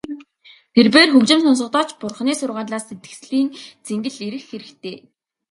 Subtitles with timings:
[0.75, 3.47] Тэрбээр хөгжим сонсохдоо ч Бурханы сургаалаас сэтгэлийн
[3.85, 4.97] цэнгэл эрэх хэрэгтэй.